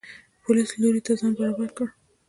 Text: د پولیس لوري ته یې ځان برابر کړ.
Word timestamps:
د 0.03 0.03
پولیس 0.43 0.69
لوري 0.81 1.01
ته 1.05 1.11
یې 1.13 1.19
ځان 1.19 1.31
برابر 1.39 1.69
کړ. 1.77 1.87